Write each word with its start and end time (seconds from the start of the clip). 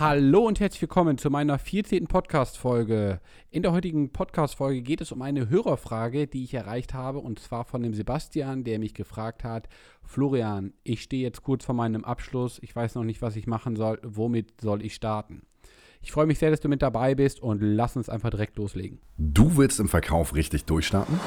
Hallo 0.00 0.46
und 0.46 0.60
herzlich 0.60 0.82
willkommen 0.82 1.18
zu 1.18 1.28
meiner 1.28 1.58
14. 1.58 2.06
Podcast-Folge. 2.06 3.20
In 3.50 3.62
der 3.62 3.72
heutigen 3.72 4.12
Podcast-Folge 4.12 4.80
geht 4.82 5.00
es 5.00 5.10
um 5.10 5.22
eine 5.22 5.48
Hörerfrage, 5.48 6.28
die 6.28 6.44
ich 6.44 6.54
erreicht 6.54 6.94
habe, 6.94 7.18
und 7.18 7.40
zwar 7.40 7.64
von 7.64 7.82
dem 7.82 7.94
Sebastian, 7.94 8.62
der 8.62 8.78
mich 8.78 8.94
gefragt 8.94 9.42
hat: 9.42 9.68
Florian, 10.04 10.72
ich 10.84 11.02
stehe 11.02 11.24
jetzt 11.24 11.42
kurz 11.42 11.64
vor 11.64 11.74
meinem 11.74 12.04
Abschluss, 12.04 12.60
ich 12.62 12.76
weiß 12.76 12.94
noch 12.94 13.02
nicht, 13.02 13.22
was 13.22 13.34
ich 13.34 13.48
machen 13.48 13.74
soll, 13.74 13.98
womit 14.04 14.60
soll 14.60 14.84
ich 14.84 14.94
starten? 14.94 15.42
Ich 16.00 16.12
freue 16.12 16.26
mich 16.26 16.38
sehr, 16.38 16.52
dass 16.52 16.60
du 16.60 16.68
mit 16.68 16.80
dabei 16.80 17.16
bist 17.16 17.42
und 17.42 17.60
lass 17.60 17.96
uns 17.96 18.08
einfach 18.08 18.30
direkt 18.30 18.56
loslegen. 18.56 19.00
Du 19.16 19.56
willst 19.56 19.80
im 19.80 19.88
Verkauf 19.88 20.32
richtig 20.32 20.64
durchstarten? 20.64 21.18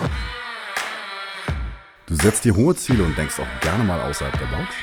Du 2.06 2.16
setzt 2.16 2.46
dir 2.46 2.56
hohe 2.56 2.74
Ziele 2.74 3.04
und 3.04 3.18
denkst 3.18 3.38
auch 3.38 3.60
gerne 3.62 3.84
mal 3.84 4.00
außerhalb 4.00 4.40
der 4.40 4.46
Box? 4.46 4.74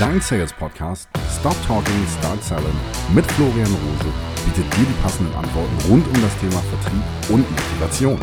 Dein 0.00 0.20
Sales 0.20 0.52
Podcast 0.52 1.08
Stop 1.38 1.56
Talking, 1.64 2.06
Start 2.18 2.42
Selling 2.42 2.74
mit 3.14 3.24
Florian 3.24 3.66
Rose 3.66 4.12
bietet 4.44 4.76
dir 4.76 4.84
die 4.84 5.00
passenden 5.00 5.32
Antworten 5.34 5.74
rund 5.88 6.06
um 6.06 6.22
das 6.22 6.38
Thema 6.38 6.60
Vertrieb 6.60 7.30
und 7.30 7.50
Motivation. 7.50 8.20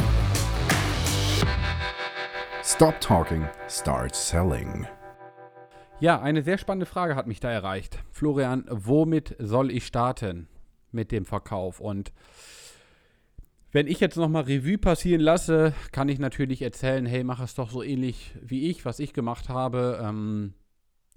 Stop 2.64 3.00
Talking, 3.00 3.48
Start 3.68 4.14
Selling. 4.14 4.86
Ja, 6.00 6.22
eine 6.22 6.44
sehr 6.44 6.60
spannende 6.60 6.86
Frage 6.86 7.16
hat 7.16 7.28
mich 7.28 7.40
da 7.40 7.50
erreicht. 7.50 7.98
Florian, 8.12 8.66
womit 8.70 9.36
soll 9.40 9.72
ich 9.72 9.88
starten 9.88 10.48
mit 10.92 11.12
dem 11.12 11.26
Verkauf? 11.26 11.80
Und 11.80 12.12
wenn 13.72 13.88
ich 13.88 14.00
jetzt 14.00 14.18
nochmal 14.18 14.44
Revue 14.44 14.78
passieren 14.78 15.22
lasse, 15.22 15.74
kann 15.92 16.10
ich 16.10 16.20
natürlich 16.20 16.62
erzählen, 16.62 17.06
hey, 17.08 17.24
mach 17.24 17.40
es 17.40 17.56
doch 17.56 17.72
so 17.72 17.82
ähnlich 17.82 18.36
wie 18.42 18.70
ich, 18.70 18.86
was 18.86 19.00
ich 19.00 19.14
gemacht 19.14 19.50
habe. 19.50 20.00
Ähm, 20.04 20.54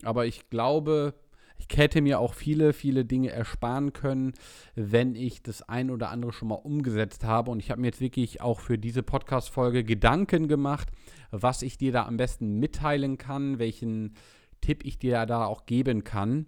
aber 0.03 0.27
ich 0.27 0.51
glaube, 0.51 1.15
ich 1.59 1.77
hätte 1.77 2.03
mir 2.03 2.21
auch 2.21 2.35
viele, 2.35 2.73
viele 2.73 3.05
Dinge 3.05 3.31
ersparen 3.31 3.93
können, 3.93 4.35
wenn 4.75 5.15
ich 5.15 5.43
das 5.43 5.63
ein 5.63 5.91
oder 5.91 6.11
andere 6.11 6.33
schon 6.33 6.49
mal 6.49 6.55
umgesetzt 6.55 7.25
habe. 7.25 7.51
Und 7.51 7.61
ich 7.61 7.71
habe 7.71 7.81
mir 7.81 7.89
jetzt 7.89 8.01
wirklich 8.01 8.41
auch 8.41 8.61
für 8.61 8.79
diese 8.79 9.03
Podcast-Folge 9.03 9.85
Gedanken 9.85 10.49
gemacht, 10.49 10.89
was 11.31 11.63
ich 11.63 11.79
dir 11.79 11.93
da 11.93 12.07
am 12.07 12.17
besten 12.17 12.59
mitteilen 12.59 13.19
kann, 13.19 13.59
welchen 13.59 14.15
Tipp 14.61 14.85
ich 14.85 14.99
dir 14.99 15.25
da 15.27 15.47
auch 15.47 15.67
geben 15.67 16.05
kann. 16.05 16.47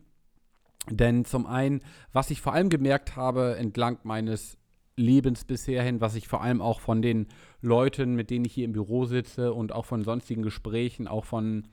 Denn 0.90 1.24
zum 1.24 1.46
einen, 1.46 1.80
was 2.12 2.30
ich 2.30 2.40
vor 2.40 2.52
allem 2.52 2.68
gemerkt 2.68 3.16
habe 3.16 3.56
entlang 3.56 3.98
meines 4.05 4.56
Lebens 4.96 5.44
bisher 5.44 5.83
hin, 5.83 6.00
was 6.00 6.14
ich 6.14 6.28
vor 6.28 6.42
allem 6.42 6.60
auch 6.60 6.80
von 6.80 7.02
den 7.02 7.28
Leuten, 7.60 8.14
mit 8.14 8.30
denen 8.30 8.44
ich 8.44 8.55
hier 8.55 8.64
im 8.64 8.72
Büro 8.72 9.05
sitze 9.05 9.52
und 9.52 9.72
auch 9.72 9.84
von 9.84 10.02
sonstigen 10.02 10.42
Gesprächen, 10.42 11.06
auch 11.06 11.24
von 11.24 11.68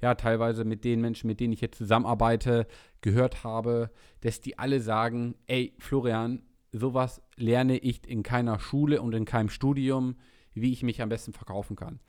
ja, 0.00 0.14
teilweise 0.14 0.64
mit 0.64 0.84
den 0.84 1.00
Menschen, 1.00 1.26
mit 1.26 1.40
denen 1.40 1.52
ich 1.52 1.60
jetzt 1.60 1.78
zusammenarbeite, 1.78 2.66
gehört 3.00 3.44
habe, 3.44 3.90
dass 4.20 4.40
die 4.40 4.58
alle 4.58 4.80
sagen, 4.80 5.34
ey, 5.46 5.74
Florian, 5.78 6.42
sowas 6.72 7.22
lerne 7.36 7.78
ich 7.78 8.06
in 8.08 8.22
keiner 8.22 8.58
Schule 8.58 9.02
und 9.02 9.14
in 9.14 9.24
keinem 9.24 9.48
Studium, 9.48 10.16
wie 10.54 10.72
ich 10.72 10.82
mich 10.82 11.00
am 11.00 11.08
besten 11.08 11.32
verkaufen 11.32 11.76
kann. 11.76 12.00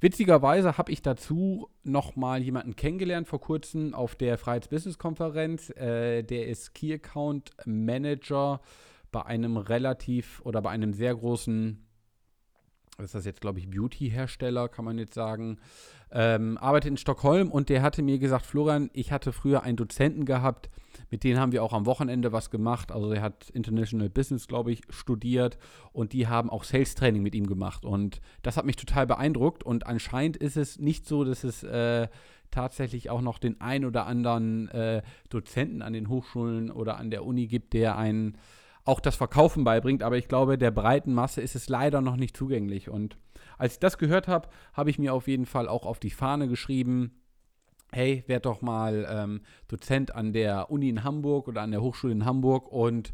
Witzigerweise 0.00 0.78
habe 0.78 0.92
ich 0.92 1.02
dazu 1.02 1.68
nochmal 1.82 2.42
jemanden 2.42 2.76
kennengelernt 2.76 3.26
vor 3.26 3.40
kurzem 3.40 3.94
auf 3.94 4.14
der 4.14 4.38
Freiheits-Business-Konferenz. 4.38 5.70
Äh, 5.70 6.22
der 6.22 6.46
ist 6.46 6.74
Key 6.74 6.92
Account 6.94 7.50
Manager 7.64 8.60
bei 9.10 9.24
einem 9.24 9.56
relativ 9.56 10.40
oder 10.44 10.62
bei 10.62 10.70
einem 10.70 10.92
sehr 10.92 11.14
großen 11.14 11.87
ist 13.04 13.14
das 13.14 13.24
jetzt, 13.24 13.40
glaube 13.40 13.60
ich, 13.60 13.70
Beauty-Hersteller, 13.70 14.68
kann 14.68 14.84
man 14.84 14.98
jetzt 14.98 15.14
sagen, 15.14 15.58
ähm, 16.10 16.58
arbeitet 16.58 16.90
in 16.90 16.96
Stockholm 16.96 17.50
und 17.50 17.68
der 17.68 17.82
hatte 17.82 18.02
mir 18.02 18.18
gesagt, 18.18 18.44
Florian, 18.44 18.90
ich 18.92 19.12
hatte 19.12 19.32
früher 19.32 19.62
einen 19.62 19.76
Dozenten 19.76 20.24
gehabt, 20.24 20.68
mit 21.10 21.22
denen 21.22 21.38
haben 21.38 21.52
wir 21.52 21.62
auch 21.62 21.72
am 21.72 21.86
Wochenende 21.86 22.32
was 22.32 22.50
gemacht. 22.50 22.90
Also 22.90 23.12
er 23.12 23.22
hat 23.22 23.50
International 23.50 24.10
Business, 24.10 24.48
glaube 24.48 24.72
ich, 24.72 24.82
studiert 24.90 25.58
und 25.92 26.12
die 26.12 26.26
haben 26.26 26.50
auch 26.50 26.64
Sales 26.64 26.96
Training 26.96 27.22
mit 27.22 27.36
ihm 27.36 27.46
gemacht. 27.46 27.84
Und 27.84 28.20
das 28.42 28.56
hat 28.56 28.66
mich 28.66 28.76
total 28.76 29.06
beeindruckt. 29.06 29.62
Und 29.62 29.86
anscheinend 29.86 30.36
ist 30.36 30.56
es 30.56 30.78
nicht 30.80 31.06
so, 31.06 31.24
dass 31.24 31.44
es 31.44 31.62
äh, 31.62 32.08
tatsächlich 32.50 33.10
auch 33.10 33.20
noch 33.20 33.38
den 33.38 33.60
ein 33.60 33.84
oder 33.84 34.06
anderen 34.06 34.68
äh, 34.68 35.02
Dozenten 35.30 35.82
an 35.82 35.92
den 35.92 36.08
Hochschulen 36.08 36.70
oder 36.70 36.96
an 36.96 37.10
der 37.10 37.24
Uni 37.24 37.46
gibt, 37.46 37.74
der 37.74 37.96
einen 37.96 38.36
auch 38.88 39.00
das 39.00 39.16
Verkaufen 39.16 39.64
beibringt, 39.64 40.02
aber 40.02 40.16
ich 40.16 40.28
glaube, 40.28 40.56
der 40.56 40.70
breiten 40.70 41.12
Masse 41.12 41.42
ist 41.42 41.54
es 41.54 41.68
leider 41.68 42.00
noch 42.00 42.16
nicht 42.16 42.36
zugänglich. 42.36 42.88
Und 42.88 43.18
als 43.58 43.74
ich 43.74 43.78
das 43.80 43.98
gehört 43.98 44.28
habe, 44.28 44.48
habe 44.72 44.88
ich 44.88 44.98
mir 44.98 45.12
auf 45.12 45.28
jeden 45.28 45.44
Fall 45.44 45.68
auch 45.68 45.84
auf 45.84 46.00
die 46.00 46.10
Fahne 46.10 46.48
geschrieben, 46.48 47.12
hey, 47.92 48.24
werd 48.26 48.46
doch 48.46 48.62
mal 48.62 49.06
ähm, 49.10 49.42
Dozent 49.68 50.14
an 50.14 50.32
der 50.32 50.70
Uni 50.70 50.88
in 50.88 51.04
Hamburg 51.04 51.48
oder 51.48 51.60
an 51.60 51.70
der 51.70 51.82
Hochschule 51.82 52.14
in 52.14 52.24
Hamburg 52.24 52.72
und 52.72 53.12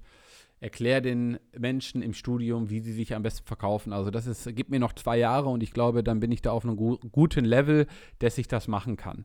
erklär 0.61 1.01
den 1.01 1.39
Menschen 1.59 2.03
im 2.03 2.15
Studium, 2.15 2.71
wie 2.71 2.81
sie 2.81 2.93
sich 2.93 3.15
am 3.15 3.25
besten 3.25 3.45
verkaufen. 3.45 3.93
Also 3.93 4.13
das 4.13 4.27
ist, 4.27 4.55
gibt 4.55 4.71
mir 4.71 4.79
noch 4.79 4.93
zwei 4.93 5.19
Jahre 5.19 5.49
und 5.49 5.63
ich 5.63 5.73
glaube, 5.73 6.05
dann 6.05 6.21
bin 6.21 6.31
ich 6.31 6.41
da 6.41 6.53
auf 6.53 6.65
einem 6.65 6.77
gu 6.77 6.99
guten 7.11 7.45
Level, 7.45 7.87
dass 8.21 8.39
ich 8.39 8.47
das 8.47 8.69
machen 8.69 8.97
kann. 8.97 9.25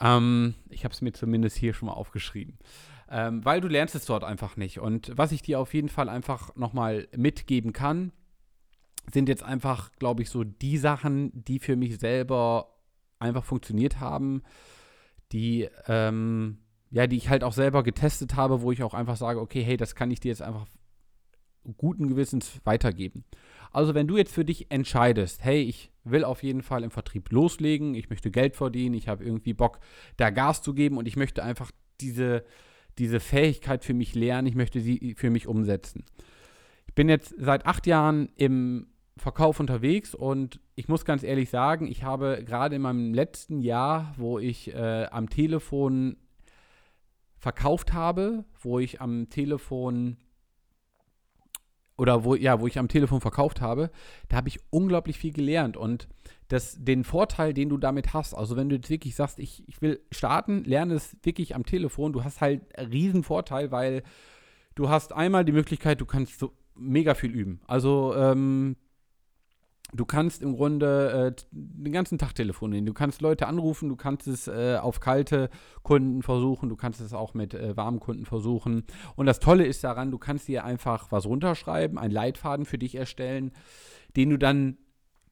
Ähm, 0.00 0.54
ich 0.68 0.84
habe 0.84 0.92
es 0.92 1.00
mir 1.00 1.12
zumindest 1.12 1.56
hier 1.56 1.72
schon 1.72 1.86
mal 1.86 1.94
aufgeschrieben 1.94 2.58
ähm, 3.10 3.44
weil 3.44 3.60
du 3.60 3.68
lernst 3.68 3.94
es 3.94 4.04
dort 4.04 4.24
einfach 4.24 4.56
nicht. 4.56 4.80
Und 4.80 5.12
was 5.16 5.32
ich 5.32 5.42
dir 5.42 5.60
auf 5.60 5.74
jeden 5.74 5.88
Fall 5.88 6.08
einfach 6.08 6.54
nochmal 6.56 7.08
mitgeben 7.16 7.72
kann, 7.72 8.12
sind 9.12 9.28
jetzt 9.28 9.42
einfach, 9.42 9.90
glaube 9.92 10.22
ich, 10.22 10.30
so 10.30 10.44
die 10.44 10.78
Sachen, 10.78 11.30
die 11.32 11.58
für 11.58 11.76
mich 11.76 11.98
selber 11.98 12.76
einfach 13.18 13.44
funktioniert 13.44 14.00
haben, 14.00 14.42
die, 15.32 15.68
ähm, 15.86 16.58
ja, 16.90 17.06
die 17.06 17.16
ich 17.16 17.28
halt 17.28 17.44
auch 17.44 17.52
selber 17.52 17.82
getestet 17.82 18.36
habe, 18.36 18.62
wo 18.62 18.72
ich 18.72 18.82
auch 18.82 18.94
einfach 18.94 19.16
sage, 19.16 19.40
okay, 19.40 19.62
hey, 19.62 19.76
das 19.76 19.94
kann 19.94 20.10
ich 20.10 20.20
dir 20.20 20.28
jetzt 20.28 20.42
einfach 20.42 20.66
guten 21.76 22.08
Gewissens 22.08 22.60
weitergeben. 22.64 23.24
Also 23.72 23.94
wenn 23.94 24.06
du 24.06 24.16
jetzt 24.16 24.32
für 24.32 24.44
dich 24.44 24.70
entscheidest, 24.70 25.44
hey, 25.44 25.62
ich 25.62 25.90
will 26.04 26.24
auf 26.24 26.42
jeden 26.42 26.62
Fall 26.62 26.82
im 26.82 26.90
Vertrieb 26.90 27.30
loslegen, 27.30 27.94
ich 27.94 28.08
möchte 28.08 28.30
Geld 28.30 28.56
verdienen, 28.56 28.94
ich 28.94 29.08
habe 29.08 29.24
irgendwie 29.24 29.52
Bock, 29.52 29.80
da 30.16 30.30
Gas 30.30 30.62
zu 30.62 30.72
geben 30.72 30.96
und 30.96 31.06
ich 31.06 31.16
möchte 31.16 31.42
einfach 31.42 31.70
diese, 32.00 32.44
diese 32.98 33.20
Fähigkeit 33.20 33.84
für 33.84 33.94
mich 33.94 34.14
lernen, 34.14 34.46
ich 34.46 34.54
möchte 34.54 34.80
sie 34.80 35.14
für 35.16 35.30
mich 35.30 35.46
umsetzen. 35.46 36.04
Ich 36.86 36.94
bin 36.94 37.08
jetzt 37.08 37.34
seit 37.38 37.66
acht 37.66 37.86
Jahren 37.86 38.28
im 38.36 38.88
Verkauf 39.16 39.60
unterwegs 39.60 40.14
und 40.14 40.60
ich 40.74 40.88
muss 40.88 41.04
ganz 41.04 41.22
ehrlich 41.22 41.50
sagen, 41.50 41.86
ich 41.86 42.04
habe 42.04 42.42
gerade 42.44 42.76
in 42.76 42.82
meinem 42.82 43.12
letzten 43.12 43.60
Jahr, 43.60 44.14
wo 44.16 44.38
ich 44.38 44.72
äh, 44.74 45.06
am 45.10 45.28
Telefon 45.28 46.16
verkauft 47.36 47.92
habe, 47.92 48.44
wo 48.60 48.78
ich 48.78 49.00
am 49.00 49.28
Telefon 49.28 50.16
oder 51.96 52.24
wo, 52.24 52.34
ja, 52.34 52.60
wo 52.60 52.66
ich 52.66 52.78
am 52.78 52.88
Telefon 52.88 53.20
verkauft 53.20 53.60
habe, 53.60 53.90
da 54.28 54.36
habe 54.36 54.48
ich 54.48 54.60
unglaublich 54.70 55.18
viel 55.18 55.32
gelernt 55.32 55.76
und 55.76 56.08
das, 56.48 56.76
den 56.80 57.04
Vorteil, 57.04 57.52
den 57.52 57.68
du 57.68 57.76
damit 57.76 58.14
hast, 58.14 58.34
also 58.34 58.56
wenn 58.56 58.68
du 58.68 58.76
jetzt 58.76 58.90
wirklich 58.90 59.14
sagst, 59.14 59.38
ich, 59.38 59.62
ich 59.68 59.80
will 59.82 60.00
starten, 60.10 60.64
lerne 60.64 60.94
es 60.94 61.16
wirklich 61.22 61.54
am 61.54 61.64
Telefon, 61.64 62.12
du 62.12 62.24
hast 62.24 62.40
halt 62.40 62.76
einen 62.76 62.90
riesen 62.90 63.22
Vorteil, 63.22 63.70
weil 63.70 64.02
du 64.74 64.88
hast 64.88 65.12
einmal 65.12 65.44
die 65.44 65.52
Möglichkeit, 65.52 66.00
du 66.00 66.06
kannst 66.06 66.38
so 66.38 66.52
mega 66.74 67.14
viel 67.14 67.32
üben. 67.32 67.60
Also 67.66 68.14
ähm, 68.16 68.76
du 69.92 70.06
kannst 70.06 70.42
im 70.42 70.56
Grunde 70.56 71.34
äh, 71.36 71.42
den 71.50 71.92
ganzen 71.92 72.16
Tag 72.16 72.34
telefonieren. 72.34 72.86
Du 72.86 72.94
kannst 72.94 73.20
Leute 73.20 73.46
anrufen, 73.46 73.88
du 73.88 73.96
kannst 73.96 74.26
es 74.26 74.48
äh, 74.48 74.78
auf 74.80 75.00
kalte 75.00 75.50
Kunden 75.82 76.22
versuchen, 76.22 76.68
du 76.68 76.76
kannst 76.76 77.00
es 77.00 77.12
auch 77.12 77.34
mit 77.34 77.52
äh, 77.52 77.76
warmen 77.76 78.00
Kunden 78.00 78.24
versuchen. 78.24 78.84
Und 79.16 79.26
das 79.26 79.40
Tolle 79.40 79.66
ist 79.66 79.84
daran, 79.84 80.10
du 80.10 80.18
kannst 80.18 80.48
dir 80.48 80.64
einfach 80.64 81.12
was 81.12 81.26
runterschreiben, 81.26 81.98
einen 81.98 82.12
Leitfaden 82.12 82.64
für 82.64 82.78
dich 82.78 82.94
erstellen, 82.94 83.52
den 84.16 84.30
du 84.30 84.38
dann 84.38 84.78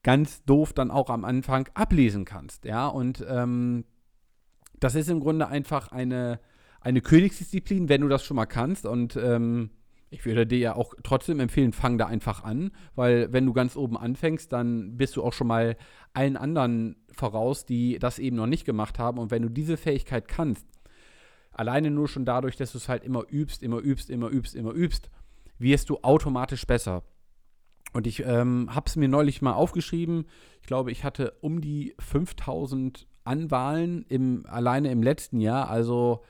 ganz 0.03 0.43
doof 0.45 0.73
dann 0.73 0.91
auch 0.91 1.09
am 1.09 1.25
Anfang 1.25 1.67
ablesen 1.73 2.25
kannst. 2.25 2.65
Ja, 2.65 2.87
und 2.87 3.25
ähm, 3.27 3.85
das 4.79 4.95
ist 4.95 5.09
im 5.09 5.19
Grunde 5.19 5.47
einfach 5.47 5.91
eine, 5.91 6.39
eine 6.81 7.01
Königsdisziplin, 7.01 7.89
wenn 7.89 8.01
du 8.01 8.07
das 8.07 8.23
schon 8.23 8.35
mal 8.35 8.45
kannst. 8.45 8.85
Und 8.85 9.15
ähm, 9.15 9.71
ich 10.09 10.25
würde 10.25 10.47
dir 10.47 10.59
ja 10.59 10.75
auch 10.75 10.93
trotzdem 11.03 11.39
empfehlen, 11.39 11.73
fang 11.73 11.97
da 11.97 12.05
einfach 12.05 12.43
an, 12.43 12.71
weil 12.95 13.31
wenn 13.33 13.45
du 13.45 13.53
ganz 13.53 13.75
oben 13.75 13.97
anfängst, 13.97 14.53
dann 14.53 14.95
bist 14.97 15.15
du 15.17 15.23
auch 15.23 15.33
schon 15.33 15.47
mal 15.47 15.75
allen 16.13 16.37
anderen 16.37 16.95
voraus, 17.11 17.65
die 17.65 17.99
das 17.99 18.19
eben 18.19 18.37
noch 18.37 18.47
nicht 18.47 18.65
gemacht 18.65 18.99
haben. 18.99 19.17
Und 19.17 19.31
wenn 19.31 19.41
du 19.41 19.49
diese 19.49 19.77
Fähigkeit 19.77 20.27
kannst, 20.27 20.65
alleine 21.51 21.91
nur 21.91 22.07
schon 22.07 22.23
dadurch, 22.23 22.55
dass 22.55 22.71
du 22.71 22.77
es 22.77 22.87
halt 22.87 23.03
immer 23.03 23.23
übst, 23.29 23.63
immer 23.63 23.79
übst, 23.79 24.09
immer 24.09 24.29
übst, 24.29 24.55
immer 24.55 24.71
übst, 24.71 25.09
wirst 25.59 25.89
du 25.89 25.97
automatisch 26.03 26.65
besser. 26.65 27.03
Und 27.93 28.07
ich 28.07 28.23
ähm, 28.25 28.69
habe 28.73 28.87
es 28.87 28.95
mir 28.95 29.07
neulich 29.07 29.41
mal 29.41 29.53
aufgeschrieben. 29.53 30.25
Ich 30.61 30.67
glaube, 30.67 30.91
ich 30.91 31.03
hatte 31.03 31.33
um 31.41 31.61
die 31.61 31.95
5000 31.99 33.07
Anwahlen 33.23 34.05
im, 34.07 34.45
alleine 34.47 34.91
im 34.91 35.03
letzten 35.03 35.39
Jahr. 35.39 35.69
Also 35.69 36.23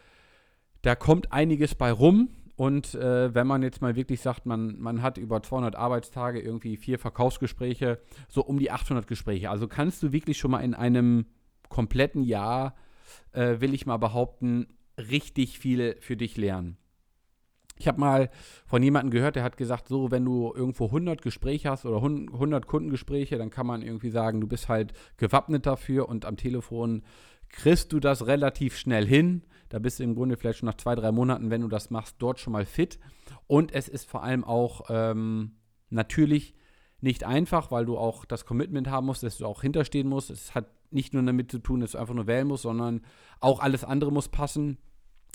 da 0.82 0.96
kommt 0.96 1.32
einiges 1.32 1.76
bei 1.76 1.92
rum. 1.92 2.30
Und 2.56 2.96
äh, 2.96 3.36
wenn 3.36 3.46
man 3.46 3.62
jetzt 3.62 3.82
mal 3.82 3.96
wirklich 3.96 4.22
sagt, 4.22 4.48
man, 4.48 4.80
man 4.80 5.04
hat 5.04 5.20
über 5.20 5.44
200 5.44 5.76
Arbeitstage 5.76 6.40
irgendwie 6.40 6.76
vier 6.76 6.98
Verkaufsgespräche, 6.98 8.00
so 8.28 8.44
um 8.44 8.58
die 8.58 8.72
800 8.72 9.06
Gespräche. 9.06 9.52
Also 9.52 9.68
kannst 9.68 10.02
du 10.02 10.12
wirklich 10.12 10.40
schon 10.40 10.52
mal 10.52 10.62
in 10.62 10.74
einem 10.74 11.28
kompletten 11.70 12.24
Jahr, 12.24 12.76
äh, 13.32 13.60
will 13.60 13.76
ich 13.76 13.86
mal 13.86 13.98
behaupten, 13.98 14.68
richtig 14.98 15.60
viel 15.60 15.98
für 16.00 16.18
dich 16.18 16.36
lernen. 16.36 16.78
Ich 17.78 17.88
habe 17.88 18.00
mal 18.00 18.30
von 18.66 18.82
jemandem 18.82 19.12
gehört, 19.12 19.36
der 19.36 19.44
hat 19.44 19.58
gesagt, 19.58 19.88
so, 19.88 20.12
wenn 20.12 20.26
du 20.26 20.54
irgendwo 20.56 20.86
100 20.86 21.22
Gespräche 21.22 21.70
hast 21.70 21.86
oder 21.86 21.98
100 21.98 22.68
Kundengespräche, 22.68 23.38
dann 23.38 23.50
kann 23.50 23.68
man 23.68 23.82
irgendwie 23.82 24.10
sagen, 24.10 24.42
du 24.42 24.48
bist 24.48 24.68
halt 24.68 24.94
gewappnet 25.18 25.66
dafür 25.66 26.10
und 26.10 26.26
am 26.26 26.38
Telefon 26.38 27.04
kriegst 27.50 27.94
du 27.94 28.00
das 28.00 28.26
relativ 28.28 28.78
schnell 28.78 29.06
hin. 29.06 29.44
Da 29.70 29.80
bist 29.80 30.00
du 30.00 30.04
im 30.04 30.16
Grunde 30.16 30.38
vielleicht 30.38 30.60
schon 30.60 30.68
nach 30.68 30.78
zwei, 30.78 30.96
drei 30.96 31.12
Monaten, 31.12 31.50
wenn 31.50 31.62
du 31.62 31.68
das 31.68 31.90
machst, 31.90 32.16
dort 32.20 32.40
schon 32.40 32.54
mal 32.54 32.66
fit. 32.66 33.00
Und 33.48 33.74
es 33.74 33.88
ist 33.88 34.10
vor 34.10 34.24
allem 34.24 34.44
auch 34.44 34.86
ähm, 34.90 35.54
natürlich 35.90 36.56
nicht 37.00 37.24
einfach, 37.24 37.72
weil 37.72 37.86
du 37.86 37.98
auch 37.98 38.26
das 38.26 38.46
Commitment 38.46 38.90
haben 38.90 39.06
musst, 39.06 39.24
dass 39.24 39.38
du 39.38 39.46
auch 39.46 39.62
hinterstehen 39.62 40.08
musst. 40.08 40.30
Es 40.30 40.56
hat 40.56 40.66
nicht 40.92 41.14
nur 41.14 41.24
damit 41.24 41.52
zu 41.52 41.60
tun, 41.60 41.82
dass 41.82 41.92
du 41.92 41.98
einfach 41.98 42.14
nur 42.14 42.28
wählen 42.28 42.48
musst, 42.48 42.64
sondern 42.64 43.02
auch 43.40 43.60
alles 43.60 43.84
andere 43.84 44.12
muss 44.12 44.30
passen. 44.30 44.78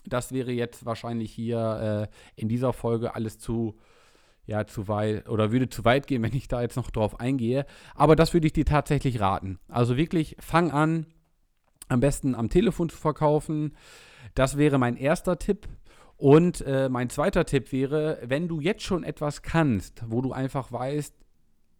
Das 0.06 0.32
wäre 0.32 0.52
jetzt 0.52 0.84
wahrscheinlich 0.84 1.32
hier 1.32 2.08
äh, 2.10 2.40
in 2.40 2.48
dieser 2.48 2.72
Folge 2.72 3.14
alles 3.14 3.38
zu, 3.38 3.76
ja, 4.46 4.66
zu 4.66 4.88
weit 4.88 5.28
oder 5.28 5.52
würde 5.52 5.68
zu 5.68 5.84
weit 5.84 6.06
gehen, 6.06 6.22
wenn 6.22 6.34
ich 6.34 6.48
da 6.48 6.62
jetzt 6.62 6.76
noch 6.76 6.90
drauf 6.90 7.20
eingehe. 7.20 7.66
Aber 7.94 8.16
das 8.16 8.34
würde 8.34 8.46
ich 8.46 8.52
dir 8.52 8.64
tatsächlich 8.64 9.20
raten. 9.20 9.58
Also 9.68 9.96
wirklich, 9.96 10.36
fang 10.40 10.70
an, 10.70 11.06
am 11.88 12.00
besten 12.00 12.34
am 12.34 12.48
Telefon 12.48 12.88
zu 12.88 12.96
verkaufen. 12.96 13.76
Das 14.34 14.56
wäre 14.56 14.78
mein 14.78 14.96
erster 14.96 15.38
Tipp. 15.38 15.68
Und 16.16 16.60
äh, 16.60 16.88
mein 16.88 17.10
zweiter 17.10 17.44
Tipp 17.44 17.72
wäre, 17.72 18.18
wenn 18.24 18.46
du 18.46 18.60
jetzt 18.60 18.82
schon 18.84 19.02
etwas 19.02 19.42
kannst, 19.42 20.04
wo 20.06 20.22
du 20.22 20.32
einfach 20.32 20.70
weißt, 20.70 21.16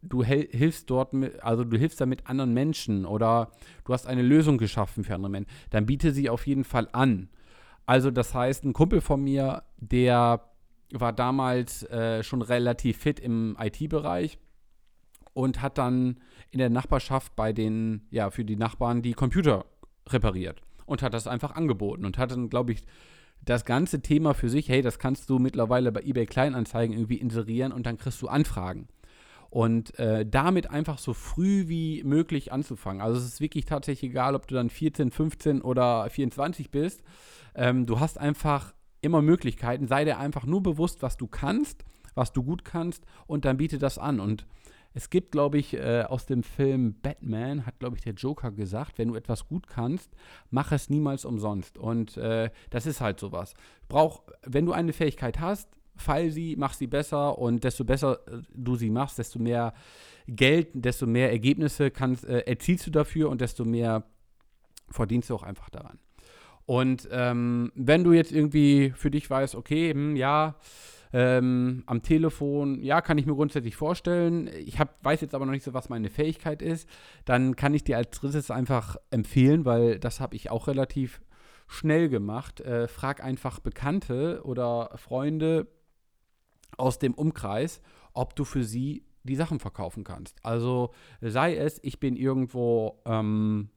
du 0.03 0.25
hilfst 0.25 0.91
dort, 0.91 1.13
mit, 1.13 1.43
also 1.43 1.65
du 1.65 1.79
hilfst 1.79 2.01
damit 2.01 2.27
anderen 2.27 2.53
Menschen 2.53 3.07
oder 3.07 3.53
du 3.85 3.93
hast 3.93 4.07
eine 4.07 4.23
Lösung 4.23 4.59
geschaffen 4.59 5.05
für 5.05 5.15
andere 5.15 5.31
Menschen, 5.31 5.51
dann 5.71 5.87
biete 5.87 6.13
sie 6.13 6.29
auf 6.29 6.47
jeden 6.47 6.65
Fall 6.65 6.89
an. 6.93 7.29
Also 7.87 8.11
das 8.11 8.35
heißt, 8.35 8.65
ein 8.65 8.73
Kumpel 8.73 9.01
von 9.01 9.23
mir, 9.23 9.65
der 9.77 10.49
war 10.93 11.13
damals 11.13 11.83
äh, 11.85 12.23
schon 12.23 12.43
relativ 12.43 12.99
fit 12.99 13.19
im 13.19 13.57
IT-Bereich 13.59 14.39
und 15.35 15.63
hat 15.63 15.79
dann 15.79 16.21
in 16.51 16.59
der 16.59 16.71
Nachbarschaft 16.71 17.35
bei 17.35 17.53
den, 17.53 18.07
ja, 18.11 18.31
für 18.31 18.45
die 18.45 18.57
Nachbarn 18.57 19.03
die 19.03 19.15
Computer 19.15 19.65
repariert 20.09 20.61
und 20.87 21.03
hat 21.03 21.15
das 21.15 21.27
einfach 21.27 21.55
angeboten 21.55 22.05
und 22.05 22.19
hat 22.19 22.31
dann, 22.31 22.51
glaube 22.51 22.73
ich, 22.73 22.85
das 23.45 23.65
ganze 23.65 24.03
Thema 24.03 24.35
für 24.35 24.49
sich, 24.49 24.69
hey, 24.69 24.83
das 24.83 24.99
kannst 24.99 25.29
du 25.29 25.39
mittlerweile 25.39 25.91
bei 25.91 26.03
eBay 26.03 26.27
Kleinanzeigen 26.27 26.95
irgendwie 26.95 27.17
inserieren 27.17 27.73
und 27.73 27.87
dann 27.87 27.99
kriegst 27.99 28.23
du 28.23 28.29
Anfragen. 28.29 28.89
Und 29.53 29.99
äh, 29.99 30.25
damit 30.25 30.71
einfach 30.71 30.97
so 30.97 31.13
früh 31.13 31.69
wie 31.69 32.03
möglich 32.05 32.53
anzufangen. 32.53 33.03
Also 33.03 33.19
es 33.19 33.27
ist 33.27 33.41
wirklich 33.43 33.67
tatsächlich 33.67 34.13
egal, 34.13 34.35
ob 34.35 34.47
du 34.47 34.55
dann 34.55 34.71
14, 34.71 35.11
15 35.11 35.61
oder 35.61 36.09
24 36.09 36.71
bist. 36.71 37.03
Ähm, 37.55 37.85
du 37.85 38.01
hast 38.01 38.17
einfach 38.17 38.73
immer 39.03 39.21
Möglichkeiten. 39.21 39.87
Sei 39.89 40.07
dir 40.07 40.17
einfach 40.17 40.47
nur 40.47 40.63
bewusst, 40.63 41.03
was 41.03 41.19
du 41.19 41.27
kannst, 41.27 41.85
was 42.15 42.33
du 42.33 42.43
gut 42.43 42.65
kannst 42.65 43.05
und 43.27 43.45
dann 43.45 43.59
biete 43.59 43.77
das 43.77 43.99
an. 43.99 44.21
Und 44.21 44.47
es 44.95 45.11
gibt, 45.11 45.33
glaube 45.33 45.59
ich, 45.59 45.75
äh, 45.75 46.05
aus 46.09 46.25
dem 46.25 46.43
Film 46.43 46.95
Batman, 47.03 47.67
hat, 47.67 47.79
glaube 47.79 47.97
ich, 47.97 48.03
der 48.03 48.15
Joker 48.15 48.53
gesagt, 48.53 48.97
wenn 48.97 49.09
du 49.09 49.17
etwas 49.17 49.49
gut 49.49 49.67
kannst, 49.67 50.15
mach 50.51 50.73
es 50.73 50.89
niemals 50.89 51.27
umsonst. 51.27 51.77
Und 51.77 52.17
äh, 52.17 52.49
das 52.71 52.87
ist 52.87 53.03
halt 53.03 53.21
sowas. 53.21 53.53
Brauch, 53.91 54.23
wenn 54.47 54.65
du 54.65 54.73
eine 54.73 54.95
Fähigkeit 54.95 55.41
hast, 55.41 55.69
fall 55.97 56.31
sie, 56.31 56.57
mach 56.57 56.75
sie 56.75 56.87
besser 56.87 57.39
und 57.39 57.65
desto 57.65 57.85
besser 57.85 58.19
äh, 58.27 58.43
du 58.55 58.77
sie 58.77 58.91
machst, 58.91 59.19
desto 59.19 59.39
mehr 59.39 59.75
Geld, 60.27 60.69
desto 60.75 61.07
mehr 61.07 61.31
Ergebnisse 61.31 61.91
kannst, 61.91 62.25
äh, 62.25 62.41
erzielst 62.41 62.87
du 62.87 62.91
dafür 62.91 63.31
und 63.31 63.41
desto 63.41 63.65
mehr 63.65 64.05
verdienst 64.91 65.31
du 65.31 65.35
auch 65.35 65.43
einfach 65.43 65.71
daran. 65.71 65.99
Und 66.67 67.09
ähm, 67.11 67.73
wenn 67.75 68.05
du 68.05 68.13
jetzt 68.13 68.33
irgendwie 68.33 68.93
für 68.95 69.11
dich 69.11 69.29
weißt, 69.29 69.55
okay, 69.55 69.93
hm, 69.93 70.17
ja, 70.17 70.57
ähm, 71.13 71.83
am 71.87 72.03
Telefon, 72.03 72.83
ja, 72.83 73.03
kann 73.03 73.19
ich 73.19 73.27
mir 73.27 73.35
grundsätzlich 73.35 73.77
vorstellen. 73.77 74.49
Ich 74.65 74.79
hab, 74.79 75.05
weiß 75.05 75.21
jetzt 75.21 75.35
aber 75.35 75.45
noch 75.45 75.53
nicht 75.53 75.65
so, 75.65 75.75
was 75.75 75.91
meine 75.91 76.09
Fähigkeit 76.09 76.63
ist. 76.63 76.89
Dann 77.25 77.55
kann 77.57 77.75
ich 77.75 77.85
dir 77.85 77.99
als 77.99 78.19
drittes 78.19 78.51
einfach 78.51 78.97
empfehlen, 79.11 79.65
weil 79.65 79.99
das 79.99 80.21
habe 80.21 80.37
ich 80.37 80.51
auch 80.51 80.69
relativ 80.69 81.21
schnell 81.67 82.09
gemacht. 82.09 82.61
Äh, 82.61 82.89
frag 82.89 83.23
einfach 83.23 83.59
Bekannte 83.61 84.41
oder 84.45 84.91
Freunde 84.97 85.67
aus 86.77 86.99
dem 86.99 87.15
Umkreis, 87.15 87.81
ob 88.13 88.37
du 88.37 88.45
für 88.45 88.65
sie 88.65 89.05
die 89.25 89.37
Sachen 89.37 89.61
verkaufen 89.61 90.05
kannst. 90.05 90.45
Also 90.45 90.91
sei 91.21 91.57
es, 91.57 91.79
ich 91.83 92.01
bin 92.01 92.17
irgendwo 92.17 93.01
ähm, 93.05 93.71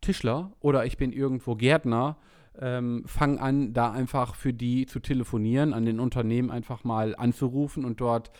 Tischler 0.00 0.52
oder 0.60 0.84
ich 0.84 0.96
bin 0.96 1.12
irgendwo 1.12 1.56
Gärtner 1.56 2.18
ähm, 2.58 3.02
fang 3.06 3.38
an, 3.38 3.72
da 3.72 3.90
einfach 3.92 4.34
für 4.34 4.52
die 4.52 4.86
zu 4.86 5.00
telefonieren, 5.00 5.72
an 5.72 5.84
den 5.84 6.00
Unternehmen 6.00 6.50
einfach 6.50 6.84
mal 6.84 7.14
anzurufen 7.16 7.84
und 7.84 8.00
dort 8.00 8.30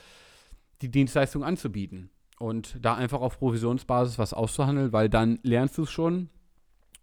die 0.82 0.90
Dienstleistung 0.90 1.44
anzubieten. 1.44 2.10
Und 2.38 2.78
da 2.80 2.94
einfach 2.94 3.20
auf 3.20 3.38
Provisionsbasis 3.38 4.18
was 4.18 4.32
auszuhandeln, 4.32 4.92
weil 4.92 5.10
dann 5.10 5.38
lernst 5.42 5.76
du 5.76 5.82
es 5.82 5.90
schon. 5.90 6.30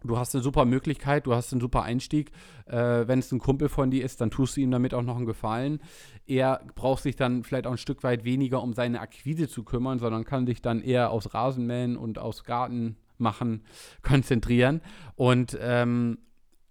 Du 0.04 0.16
hast 0.16 0.34
eine 0.34 0.44
super 0.44 0.64
Möglichkeit, 0.64 1.26
du 1.26 1.34
hast 1.34 1.52
einen 1.52 1.60
super 1.60 1.82
Einstieg. 1.82 2.30
Äh, 2.66 3.08
Wenn 3.08 3.18
es 3.18 3.32
ein 3.32 3.40
Kumpel 3.40 3.68
von 3.68 3.90
dir 3.90 4.04
ist, 4.04 4.20
dann 4.20 4.30
tust 4.30 4.56
du 4.56 4.60
ihm 4.60 4.70
damit 4.70 4.94
auch 4.94 5.02
noch 5.02 5.16
einen 5.16 5.26
Gefallen. 5.26 5.80
Er 6.26 6.60
braucht 6.76 7.02
sich 7.02 7.16
dann 7.16 7.42
vielleicht 7.42 7.66
auch 7.66 7.72
ein 7.72 7.78
Stück 7.78 8.04
weit 8.04 8.24
weniger 8.24 8.62
um 8.62 8.74
seine 8.74 9.00
Akquise 9.00 9.48
zu 9.48 9.64
kümmern, 9.64 9.98
sondern 9.98 10.24
kann 10.24 10.46
sich 10.46 10.62
dann 10.62 10.82
eher 10.82 11.10
aus 11.10 11.34
Rasenmähen 11.34 11.96
und 11.96 12.18
aus 12.18 12.44
Garten 12.44 12.96
machen 13.16 13.64
konzentrieren. 14.02 14.82
Und 15.16 15.58
ähm, 15.60 16.18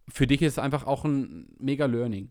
für 0.07 0.25
dich 0.25 0.41
ist 0.41 0.53
es 0.53 0.59
einfach 0.59 0.87
auch 0.87 1.03
ein 1.03 1.49
mega 1.59 1.85
Learning. 1.85 2.29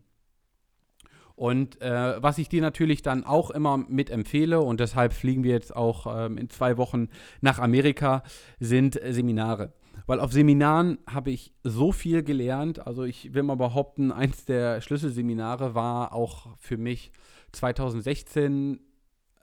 Und 1.35 1.79
äh, 1.83 2.19
was 2.19 2.39
ich 2.39 2.49
dir 2.49 2.63
natürlich 2.63 3.03
dann 3.03 3.23
auch 3.23 3.51
immer 3.51 3.77
mit 3.77 4.09
empfehle, 4.09 4.59
und 4.59 4.79
deshalb 4.79 5.13
fliegen 5.13 5.43
wir 5.43 5.51
jetzt 5.51 5.75
auch 5.75 6.07
ähm, 6.25 6.39
in 6.39 6.49
zwei 6.49 6.77
Wochen 6.77 7.09
nach 7.41 7.59
Amerika, 7.59 8.23
sind 8.59 8.99
Seminare. 9.07 9.73
Weil 10.05 10.19
auf 10.19 10.31
Seminaren 10.31 10.99
habe 11.07 11.31
ich 11.31 11.53
so 11.63 11.91
viel 11.91 12.23
gelernt. 12.23 12.85
Also 12.85 13.03
ich 13.03 13.33
will 13.33 13.43
mal 13.43 13.55
behaupten, 13.55 14.11
eins 14.11 14.45
der 14.45 14.81
Schlüsselseminare 14.81 15.75
war 15.75 16.13
auch 16.13 16.55
für 16.59 16.77
mich 16.77 17.11
2016 17.51 18.79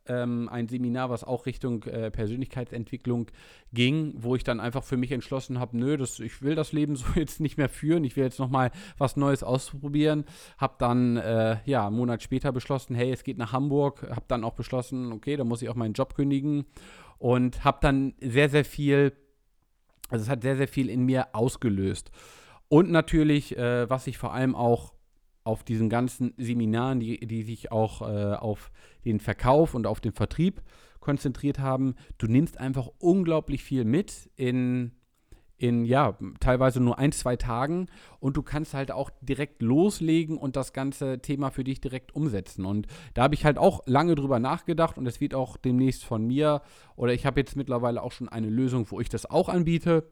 ähm, 0.06 0.48
ein 0.50 0.68
Seminar, 0.68 1.10
was 1.10 1.24
auch 1.24 1.46
Richtung 1.46 1.82
äh, 1.84 2.10
Persönlichkeitsentwicklung 2.10 3.30
ging, 3.72 4.14
wo 4.16 4.36
ich 4.36 4.44
dann 4.44 4.60
einfach 4.60 4.84
für 4.84 4.96
mich 4.96 5.12
entschlossen 5.12 5.58
habe, 5.58 5.76
nö, 5.76 5.96
das, 5.96 6.20
ich 6.20 6.42
will 6.42 6.54
das 6.54 6.72
Leben 6.72 6.96
so 6.96 7.06
jetzt 7.14 7.40
nicht 7.40 7.56
mehr 7.56 7.68
führen, 7.68 8.04
ich 8.04 8.16
will 8.16 8.24
jetzt 8.24 8.38
nochmal 8.38 8.70
was 8.98 9.16
Neues 9.16 9.42
ausprobieren. 9.42 10.24
Habe 10.58 10.74
dann, 10.78 11.16
äh, 11.16 11.58
ja, 11.64 11.86
einen 11.86 11.96
Monat 11.96 12.22
später 12.22 12.52
beschlossen, 12.52 12.94
hey, 12.94 13.12
es 13.12 13.24
geht 13.24 13.38
nach 13.38 13.52
Hamburg. 13.52 14.06
Habe 14.10 14.24
dann 14.28 14.44
auch 14.44 14.54
beschlossen, 14.54 15.12
okay, 15.12 15.36
da 15.36 15.44
muss 15.44 15.62
ich 15.62 15.68
auch 15.68 15.74
meinen 15.74 15.94
Job 15.94 16.14
kündigen. 16.14 16.66
Und 17.18 17.64
habe 17.64 17.78
dann 17.80 18.14
sehr, 18.20 18.50
sehr 18.50 18.64
viel, 18.64 19.12
also 20.08 20.22
es 20.22 20.28
hat 20.28 20.42
sehr, 20.42 20.56
sehr 20.56 20.68
viel 20.68 20.88
in 20.88 21.04
mir 21.04 21.34
ausgelöst. 21.34 22.10
Und 22.68 22.90
natürlich, 22.90 23.56
äh, 23.56 23.88
was 23.88 24.06
ich 24.06 24.18
vor 24.18 24.32
allem 24.32 24.54
auch 24.54 24.94
auf 25.44 25.62
diesen 25.62 25.88
ganzen 25.90 26.32
Seminaren, 26.38 27.00
die, 27.00 27.20
die 27.20 27.42
sich 27.42 27.70
auch 27.70 28.02
äh, 28.02 28.34
auf 28.34 28.70
den 29.04 29.20
Verkauf 29.20 29.74
und 29.74 29.86
auf 29.86 30.00
den 30.00 30.12
Vertrieb 30.12 30.62
konzentriert 31.00 31.58
haben, 31.58 31.94
du 32.16 32.26
nimmst 32.26 32.58
einfach 32.58 32.88
unglaublich 32.98 33.62
viel 33.62 33.84
mit 33.84 34.30
in, 34.36 34.92
in 35.56 35.84
ja, 35.84 36.18
teilweise 36.40 36.80
nur 36.80 36.98
ein, 36.98 37.12
zwei 37.12 37.36
Tagen 37.36 37.86
und 38.20 38.36
du 38.36 38.42
kannst 38.42 38.74
halt 38.74 38.90
auch 38.90 39.10
direkt 39.20 39.62
loslegen 39.62 40.36
und 40.36 40.56
das 40.56 40.72
ganze 40.72 41.20
Thema 41.20 41.50
für 41.50 41.64
dich 41.64 41.80
direkt 41.80 42.14
umsetzen. 42.14 42.64
Und 42.64 42.86
da 43.14 43.22
habe 43.22 43.34
ich 43.34 43.44
halt 43.44 43.58
auch 43.58 43.82
lange 43.86 44.14
drüber 44.14 44.40
nachgedacht 44.40 44.98
und 44.98 45.06
es 45.06 45.20
wird 45.20 45.34
auch 45.34 45.56
demnächst 45.56 46.04
von 46.04 46.26
mir 46.26 46.62
oder 46.96 47.12
ich 47.12 47.24
habe 47.24 47.40
jetzt 47.40 47.56
mittlerweile 47.56 48.02
auch 48.02 48.12
schon 48.12 48.28
eine 48.28 48.48
Lösung, 48.48 48.90
wo 48.90 49.00
ich 49.00 49.08
das 49.08 49.30
auch 49.30 49.48
anbiete 49.48 50.04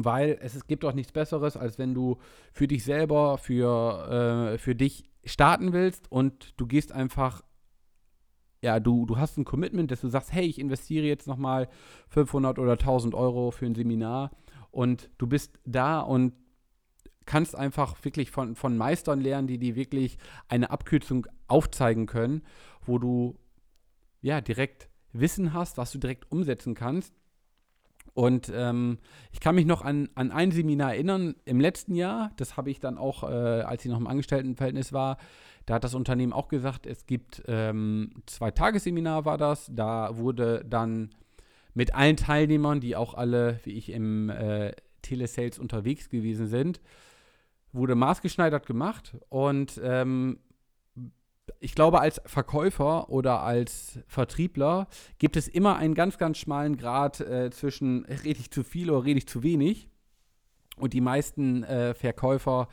weil 0.00 0.38
es, 0.40 0.54
es 0.54 0.66
gibt 0.66 0.84
auch 0.84 0.92
nichts 0.92 1.10
Besseres, 1.12 1.56
als 1.56 1.76
wenn 1.78 1.92
du 1.92 2.18
für 2.52 2.68
dich 2.68 2.84
selber, 2.84 3.36
für, 3.36 4.52
äh, 4.54 4.58
für 4.58 4.76
dich 4.76 5.10
starten 5.24 5.72
willst 5.72 6.10
und 6.10 6.54
du 6.56 6.66
gehst 6.66 6.92
einfach, 6.92 7.42
ja, 8.62 8.80
du, 8.80 9.06
du 9.06 9.18
hast 9.18 9.36
ein 9.36 9.44
Commitment, 9.44 9.90
dass 9.90 10.00
du 10.00 10.08
sagst, 10.08 10.32
hey, 10.32 10.46
ich 10.46 10.58
investiere 10.58 11.06
jetzt 11.06 11.26
nochmal 11.26 11.68
500 12.08 12.58
oder 12.58 12.72
1000 12.72 13.14
Euro 13.14 13.50
für 13.50 13.66
ein 13.66 13.74
Seminar 13.74 14.30
und 14.70 15.10
du 15.18 15.26
bist 15.26 15.58
da 15.64 16.00
und 16.00 16.32
kannst 17.24 17.54
einfach 17.54 18.02
wirklich 18.04 18.30
von, 18.30 18.54
von 18.54 18.76
Meistern 18.76 19.20
lernen, 19.20 19.48
die 19.48 19.58
dir 19.58 19.76
wirklich 19.76 20.18
eine 20.48 20.70
Abkürzung 20.70 21.26
aufzeigen 21.46 22.06
können, 22.06 22.42
wo 22.84 22.98
du 22.98 23.38
ja 24.22 24.40
direkt 24.40 24.88
Wissen 25.12 25.52
hast, 25.52 25.78
was 25.78 25.92
du 25.92 25.98
direkt 25.98 26.30
umsetzen 26.32 26.74
kannst 26.74 27.14
und 28.14 28.50
ähm, 28.54 28.98
ich 29.32 29.40
kann 29.40 29.54
mich 29.54 29.66
noch 29.66 29.82
an, 29.82 30.08
an 30.14 30.30
ein 30.30 30.50
Seminar 30.50 30.94
erinnern 30.94 31.36
im 31.44 31.60
letzten 31.60 31.94
Jahr. 31.94 32.32
Das 32.36 32.56
habe 32.56 32.70
ich 32.70 32.80
dann 32.80 32.98
auch, 32.98 33.22
äh, 33.22 33.26
als 33.26 33.84
ich 33.84 33.90
noch 33.90 33.98
im 33.98 34.06
Angestelltenverhältnis 34.06 34.92
war, 34.92 35.18
da 35.66 35.74
hat 35.74 35.84
das 35.84 35.94
Unternehmen 35.94 36.32
auch 36.32 36.48
gesagt, 36.48 36.86
es 36.86 37.04
gibt 37.06 37.42
ähm, 37.46 38.22
zwei 38.24 38.50
Tagesseminar 38.50 39.26
war 39.26 39.36
das. 39.36 39.70
Da 39.70 40.16
wurde 40.16 40.64
dann 40.66 41.10
mit 41.74 41.94
allen 41.94 42.16
Teilnehmern, 42.16 42.80
die 42.80 42.96
auch 42.96 43.12
alle, 43.14 43.60
wie 43.64 43.72
ich 43.72 43.90
im 43.90 44.30
äh, 44.30 44.72
Telesales 45.02 45.58
unterwegs 45.58 46.08
gewesen 46.08 46.46
sind, 46.46 46.80
wurde 47.72 47.94
maßgeschneidert 47.94 48.66
gemacht 48.66 49.16
und 49.28 49.78
ähm, 49.84 50.38
ich 51.60 51.74
glaube, 51.74 52.00
als 52.00 52.20
Verkäufer 52.26 53.10
oder 53.10 53.42
als 53.42 53.98
Vertriebler 54.06 54.88
gibt 55.18 55.36
es 55.36 55.48
immer 55.48 55.76
einen 55.76 55.94
ganz, 55.94 56.18
ganz 56.18 56.38
schmalen 56.38 56.76
Grad 56.76 57.20
äh, 57.20 57.50
zwischen 57.50 58.04
rede 58.06 58.40
ich 58.40 58.50
zu 58.50 58.64
viel 58.64 58.90
oder 58.90 59.04
rede 59.04 59.18
ich 59.18 59.28
zu 59.28 59.42
wenig. 59.42 59.88
Und 60.76 60.92
die 60.92 61.00
meisten 61.00 61.64
äh, 61.64 61.94
Verkäufer 61.94 62.68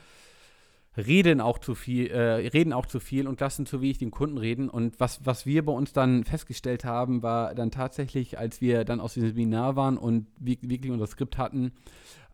reden 0.97 1.41
auch 1.41 1.59
zu 1.59 1.75
viel, 1.75 2.07
äh, 2.07 2.47
reden 2.47 2.73
auch 2.73 2.85
zu 2.85 2.99
viel 2.99 3.27
und 3.27 3.39
lassen 3.39 3.65
zu 3.65 3.81
wenig 3.81 3.97
den 3.97 4.11
Kunden 4.11 4.37
reden. 4.37 4.69
Und 4.69 4.99
was, 4.99 5.25
was 5.25 5.45
wir 5.45 5.65
bei 5.65 5.73
uns 5.73 5.93
dann 5.93 6.23
festgestellt 6.23 6.85
haben, 6.85 7.21
war 7.21 7.53
dann 7.55 7.71
tatsächlich, 7.71 8.39
als 8.39 8.61
wir 8.61 8.85
dann 8.85 8.99
aus 8.99 9.15
dem 9.15 9.27
Seminar 9.27 9.75
waren 9.75 9.97
und 9.97 10.27
wirklich 10.39 10.91
unser 10.91 11.07
Skript 11.07 11.37
hatten, 11.37 11.73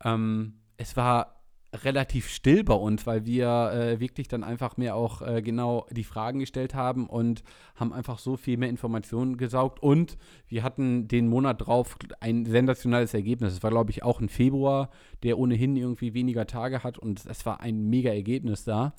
ähm, 0.03 0.53
es 0.77 0.95
war 0.95 1.40
relativ 1.73 2.27
still 2.27 2.63
bei 2.63 2.73
uns, 2.73 3.07
weil 3.07 3.25
wir 3.25 3.71
äh, 3.71 3.99
wirklich 3.99 4.27
dann 4.27 4.43
einfach 4.43 4.75
mehr 4.75 4.95
auch 4.95 5.21
äh, 5.21 5.41
genau 5.41 5.87
die 5.89 6.03
Fragen 6.03 6.39
gestellt 6.39 6.73
haben 6.75 7.07
und 7.07 7.43
haben 7.75 7.93
einfach 7.93 8.19
so 8.19 8.35
viel 8.35 8.57
mehr 8.57 8.69
Informationen 8.69 9.37
gesaugt 9.37 9.81
und 9.81 10.17
wir 10.47 10.63
hatten 10.63 11.07
den 11.07 11.27
Monat 11.27 11.65
drauf 11.65 11.97
ein 12.19 12.45
sensationelles 12.45 13.13
Ergebnis. 13.13 13.53
Es 13.53 13.63
war, 13.63 13.71
glaube 13.71 13.91
ich, 13.91 14.03
auch 14.03 14.19
ein 14.19 14.27
Februar, 14.27 14.89
der 15.23 15.37
ohnehin 15.37 15.77
irgendwie 15.77 16.13
weniger 16.13 16.45
Tage 16.45 16.83
hat 16.83 16.97
und 16.97 17.25
es 17.25 17.45
war 17.45 17.61
ein 17.61 17.89
mega 17.89 18.11
Ergebnis 18.11 18.65
da. 18.65 18.93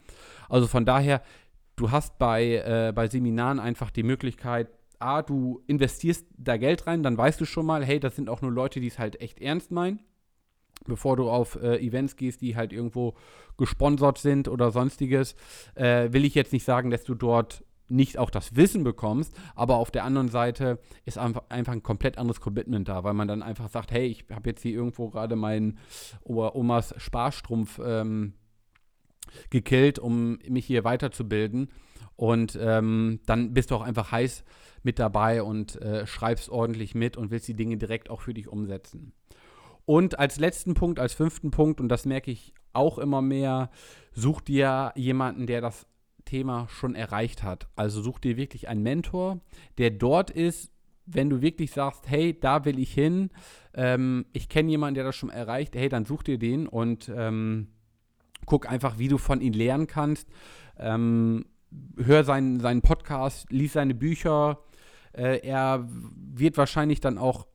Also 0.49 0.67
von 0.67 0.87
daher, 0.87 1.23
du 1.77 1.91
hast 1.91 2.19
bei, 2.19 2.57
äh, 2.57 2.93
bei 2.95 3.07
Seminaren 3.07 3.61
einfach 3.61 3.91
die 3.91 4.03
Möglichkeit, 4.03 4.69
A, 4.99 5.21
du 5.21 5.63
investierst 5.67 6.27
da 6.39 6.57
Geld 6.57 6.87
rein, 6.87 7.03
dann 7.03 7.19
weißt 7.19 7.41
du 7.41 7.45
schon 7.45 7.67
mal, 7.67 7.85
hey, 7.85 8.01
das 8.01 8.17
sind 8.17 8.31
auch 8.31 8.41
nur 8.41 8.53
Leute, 8.53 8.81
die 8.81 8.87
es 8.87 8.99
halt 8.99 9.21
echt 9.21 9.41
ernst 9.41 9.73
meinen 9.73 10.01
bevor 10.85 11.17
du 11.17 11.29
auf 11.31 11.57
äh, 11.57 11.79
Events 11.79 12.17
gehst, 12.17 12.41
die 12.41 12.57
halt 12.57 12.73
irgendwo 12.73 13.15
gesponsert 13.57 14.19
sind 14.19 14.49
oder 14.49 14.71
sonstiges, 14.71 15.35
äh, 15.75 16.13
will 16.13 16.25
ich 16.25 16.35
jetzt 16.35 16.53
nicht 16.53 16.65
sagen, 16.65 16.91
dass 16.91 17.05
du 17.05 17.15
dort 17.15 17.65
nicht 17.89 18.19
auch 18.19 18.31
das 18.31 18.57
Wissen 18.57 18.85
bekommst, 18.85 19.35
aber 19.55 19.77
auf 19.77 19.91
der 19.91 20.05
anderen 20.05 20.29
Seite 20.29 20.79
ist 21.05 21.19
einfach, 21.19 21.43
ein 21.51 21.83
komplett 21.83 22.19
anderes 22.19 22.41
Commitment 22.41 22.89
da, 22.89 23.05
weil 23.05 23.15
man 23.15 23.29
dann 23.29 23.43
einfach 23.43 23.69
sagt, 23.69 23.93
hey, 23.93 24.07
ich 24.07 24.25
habe 24.33 24.51
jetzt 24.51 24.63
hier 24.63 24.73
irgendwo 24.73 25.11
gerade 25.11 25.37
meinen 25.37 25.79
Omas 26.25 26.95
Sparstrumpf 26.97 27.81
ähm, 27.85 28.35
gekillt, 29.51 29.99
um 29.99 30.39
mich 30.49 30.67
hier 30.67 30.85
weiterzubilden. 30.85 31.69
Und 32.17 32.59
ähm, 32.61 33.21
dann 33.27 33.55
bist 33.55 33.71
du 33.71 33.77
auch 33.77 33.83
einfach 33.83 34.13
heiß 34.13 34.45
mit 34.83 34.99
dabei 34.99 35.43
und 35.43 35.81
äh, 35.81 36.07
schreibst 36.07 36.51
ordentlich 36.51 36.95
mit 36.95 37.17
und 37.17 37.31
willst 37.31 37.49
die 37.49 37.55
Dinge 37.55 37.77
direkt 37.77 38.11
auch 38.11 38.21
für 38.21 38.35
dich 38.35 38.49
umsetzen. 38.49 39.13
Und 39.85 40.19
als 40.19 40.39
letzten 40.39 40.75
Punkt, 40.75 40.99
als 40.99 41.15
fünften 41.15 41.51
Punkt, 41.51 41.81
und 41.81 41.89
das 41.89 42.05
merke 42.05 42.31
ich 42.31 42.55
auch 42.73 42.99
immer 42.99 43.23
mehr, 43.23 43.71
such 44.13 44.41
dir 44.41 44.93
jemanden, 44.95 45.47
der 45.47 45.61
das 45.61 45.87
Thema 46.25 46.69
schon 46.69 46.95
erreicht 46.95 47.43
hat. 47.43 47.69
Also 47.77 48.01
such 48.01 48.19
dir 48.19 48.37
wirklich 48.37 48.69
einen 48.69 48.83
Mentor, 48.83 49.41
der 49.79 49.91
dort 49.91 50.31
ist, 50.31 50.71
wenn 51.05 51.31
du 51.31 51.43
wirklich 51.43 51.73
sagst, 51.73 52.09
hey, 52.09 52.39
da 52.39 52.65
will 52.65 52.79
ich 52.79 52.93
hin, 52.95 53.31
ähm, 53.75 54.27
ich 54.33 54.49
kenne 54.49 54.71
jemanden, 54.71 54.95
der 54.95 55.05
das 55.05 55.17
schon 55.17 55.31
erreicht, 55.31 55.75
hey, 55.75 55.89
dann 55.89 56.05
such 56.05 56.23
dir 56.23 56.39
den 56.39 56.69
und 56.69 57.11
ähm, 57.15 57.69
guck 58.47 58.71
einfach, 58.71 58.99
wie 58.99 59.09
du 59.09 59.19
von 59.19 59.41
ihm 59.41 59.53
lernen 59.53 59.87
kannst. 59.87 60.29
Ähm, 60.79 61.45
hör 61.97 62.25
seinen, 62.25 62.61
seinen 62.61 62.83
Podcast, 62.83 63.51
lies 63.51 63.73
seine 63.73 63.95
Bücher. 63.95 64.61
Äh, 65.13 65.47
er 65.47 65.89
wird 65.89 66.57
wahrscheinlich 66.57 67.01
dann 67.01 67.19
auch 67.19 67.47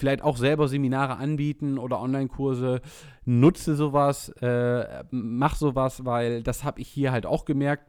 vielleicht 0.00 0.22
auch 0.22 0.36
selber 0.36 0.66
Seminare 0.66 1.16
anbieten 1.16 1.78
oder 1.78 2.00
Online-Kurse. 2.00 2.80
Nutze 3.24 3.76
sowas, 3.76 4.30
äh, 4.40 5.04
mach 5.10 5.54
sowas, 5.56 6.04
weil 6.04 6.42
das 6.42 6.64
habe 6.64 6.80
ich 6.80 6.88
hier 6.88 7.12
halt 7.12 7.26
auch 7.26 7.44
gemerkt. 7.44 7.84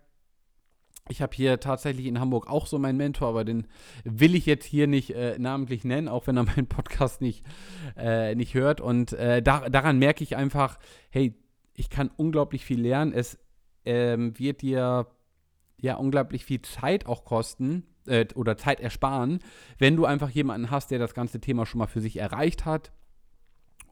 Ich 1.09 1.21
habe 1.21 1.35
hier 1.35 1.59
tatsächlich 1.59 2.05
in 2.05 2.19
Hamburg 2.19 2.47
auch 2.47 2.67
so 2.67 2.77
meinen 2.77 2.97
Mentor, 2.97 3.29
aber 3.29 3.43
den 3.43 3.67
will 4.03 4.35
ich 4.35 4.45
jetzt 4.45 4.65
hier 4.65 4.87
nicht 4.87 5.09
äh, 5.11 5.37
namentlich 5.39 5.83
nennen, 5.83 6.07
auch 6.07 6.27
wenn 6.27 6.37
er 6.37 6.43
meinen 6.55 6.67
Podcast 6.67 7.21
nicht, 7.21 7.43
äh, 7.97 8.35
nicht 8.35 8.53
hört. 8.53 8.81
Und 8.81 9.13
äh, 9.13 9.41
da, 9.41 9.69
daran 9.69 9.97
merke 9.97 10.23
ich 10.23 10.35
einfach, 10.35 10.77
hey, 11.09 11.35
ich 11.75 11.89
kann 11.89 12.11
unglaublich 12.15 12.65
viel 12.65 12.81
lernen. 12.81 13.13
Es 13.13 13.39
ähm, 13.85 14.37
wird 14.37 14.61
dir 14.61 15.07
ja 15.81 15.95
unglaublich 15.95 16.45
viel 16.45 16.61
Zeit 16.61 17.05
auch 17.05 17.25
kosten, 17.25 17.83
äh, 18.07 18.25
oder 18.35 18.57
Zeit 18.57 18.79
ersparen, 18.79 19.39
wenn 19.77 19.95
du 19.95 20.05
einfach 20.05 20.29
jemanden 20.29 20.71
hast, 20.71 20.91
der 20.91 20.99
das 20.99 21.13
ganze 21.13 21.39
Thema 21.39 21.65
schon 21.65 21.79
mal 21.79 21.87
für 21.87 22.01
sich 22.01 22.17
erreicht 22.17 22.65
hat. 22.65 22.91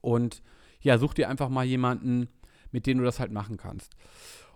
Und 0.01 0.41
ja, 0.81 0.97
such 0.97 1.13
dir 1.13 1.29
einfach 1.29 1.49
mal 1.49 1.65
jemanden, 1.65 2.27
mit 2.71 2.85
dem 2.85 2.99
du 2.99 3.03
das 3.03 3.19
halt 3.19 3.31
machen 3.31 3.57
kannst. 3.57 3.95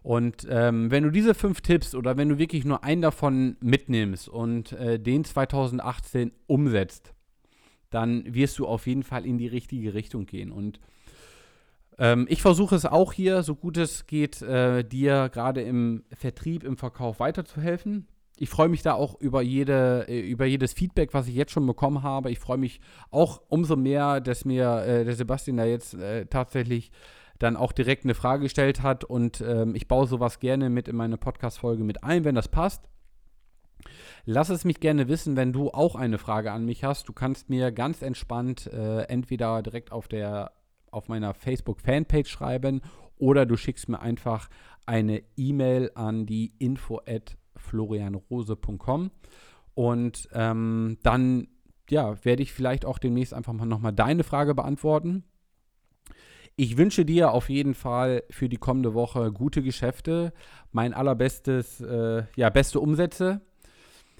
Und 0.01 0.45
ähm, 0.49 0.91
wenn 0.91 1.03
du 1.03 1.11
diese 1.11 1.33
fünf 1.33 1.61
Tipps 1.61 1.95
oder 1.95 2.17
wenn 2.17 2.29
du 2.29 2.37
wirklich 2.37 2.65
nur 2.65 2.83
einen 2.83 3.01
davon 3.01 3.55
mitnimmst 3.61 4.27
und 4.27 4.73
äh, 4.73 4.99
den 4.99 5.23
2018 5.23 6.31
umsetzt, 6.45 7.13
dann 7.89 8.33
wirst 8.33 8.59
du 8.59 8.67
auf 8.67 8.85
jeden 8.87 9.03
Fall 9.03 9.25
in 9.25 9.37
die 9.37 9.47
richtige 9.47 9.93
Richtung 9.93 10.25
gehen. 10.25 10.51
Und 10.51 10.79
ähm, 11.97 12.25
ich 12.29 12.41
versuche 12.41 12.75
es 12.75 12.85
auch 12.85 13.13
hier, 13.13 13.43
so 13.43 13.55
gut 13.55 13.77
es 13.77 14.05
geht, 14.07 14.41
äh, 14.41 14.83
dir 14.83 15.29
gerade 15.29 15.61
im 15.61 16.03
Vertrieb, 16.15 16.63
im 16.63 16.77
Verkauf 16.77 17.19
weiterzuhelfen 17.19 18.07
ich 18.37 18.49
freue 18.49 18.69
mich 18.69 18.81
da 18.81 18.93
auch 18.93 19.19
über, 19.19 19.41
jede, 19.41 20.05
äh, 20.07 20.19
über 20.19 20.45
jedes 20.45 20.73
Feedback, 20.73 21.13
was 21.13 21.27
ich 21.27 21.35
jetzt 21.35 21.51
schon 21.51 21.65
bekommen 21.65 22.03
habe. 22.03 22.31
Ich 22.31 22.39
freue 22.39 22.57
mich 22.57 22.81
auch 23.11 23.41
umso 23.47 23.75
mehr, 23.75 24.21
dass 24.21 24.45
mir 24.45 24.83
äh, 24.85 25.05
der 25.05 25.15
Sebastian 25.15 25.57
da 25.57 25.65
jetzt 25.65 25.93
äh, 25.93 26.25
tatsächlich 26.25 26.91
dann 27.39 27.55
auch 27.55 27.71
direkt 27.71 28.05
eine 28.05 28.15
Frage 28.15 28.43
gestellt 28.43 28.81
hat 28.81 29.03
und 29.03 29.41
ähm, 29.41 29.75
ich 29.75 29.87
baue 29.87 30.07
sowas 30.07 30.39
gerne 30.39 30.69
mit 30.69 30.87
in 30.87 30.95
meine 30.95 31.17
Podcast-Folge 31.17 31.83
mit 31.83 32.03
ein, 32.03 32.23
wenn 32.23 32.35
das 32.35 32.47
passt. 32.47 32.89
Lass 34.25 34.49
es 34.49 34.63
mich 34.63 34.79
gerne 34.79 35.09
wissen, 35.09 35.35
wenn 35.35 35.51
du 35.51 35.69
auch 35.69 35.95
eine 35.95 36.17
Frage 36.17 36.51
an 36.51 36.65
mich 36.65 36.83
hast. 36.83 37.09
Du 37.09 37.13
kannst 37.13 37.49
mir 37.49 37.71
ganz 37.71 38.01
entspannt 38.01 38.67
äh, 38.67 39.01
entweder 39.03 39.61
direkt 39.61 39.91
auf 39.91 40.07
der 40.07 40.51
auf 40.93 41.07
meiner 41.07 41.33
Facebook-Fanpage 41.33 42.29
schreiben 42.29 42.81
oder 43.17 43.45
du 43.45 43.57
schickst 43.57 43.89
mir 43.89 44.01
einfach 44.01 44.49
eine 44.85 45.23
E-Mail 45.35 45.91
an 45.95 46.25
die 46.25 46.53
info@ 46.59 47.37
florianrose.com. 47.55 49.11
Und 49.75 50.29
ähm, 50.33 50.97
dann 51.03 51.47
ja, 51.89 52.23
werde 52.23 52.43
ich 52.43 52.53
vielleicht 52.53 52.85
auch 52.85 52.99
demnächst 52.99 53.33
einfach 53.33 53.53
mal 53.53 53.65
nochmal 53.65 53.93
deine 53.93 54.23
Frage 54.23 54.53
beantworten. 54.55 55.23
Ich 56.55 56.77
wünsche 56.77 57.03
dir 57.03 57.31
auf 57.31 57.49
jeden 57.49 57.73
Fall 57.73 58.23
für 58.29 58.47
die 58.47 58.57
kommende 58.57 58.93
Woche 58.93 59.31
gute 59.31 59.63
Geschäfte, 59.63 60.33
mein 60.71 60.93
allerbestes, 60.93 61.81
äh, 61.81 62.23
ja, 62.35 62.49
beste 62.51 62.79
Umsätze. 62.79 63.41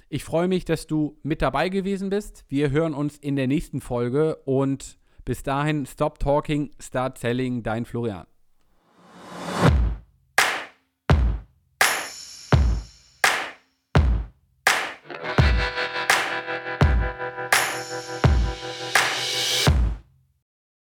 Ich 0.10 0.24
freue 0.24 0.48
mich, 0.48 0.65
dass 0.65 0.88
du 0.88 1.18
mit 1.22 1.42
dabei 1.44 1.70
gewesen 1.70 2.10
bist. 2.10 2.46
Wir 2.48 2.72
hören 2.72 2.96
uns 2.96 3.18
in 3.18 3.36
der 3.36 3.48
nächsten 3.48 3.82
Folge 3.82 4.38
und 4.46 4.98
bis 5.25 5.44
dahin, 5.44 5.86
stop 5.86 6.20
talking, 6.20 6.72
start 6.80 7.18
selling, 7.18 7.63
dein 7.63 7.86
Florian. 7.86 8.25